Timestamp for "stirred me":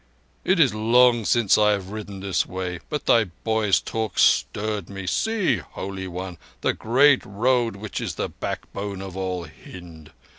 4.17-5.05